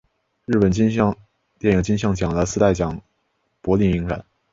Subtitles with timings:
[0.45, 0.89] 日本电
[1.73, 3.03] 影金像奖蓝丝带电影奖
[3.61, 4.25] 柏林影展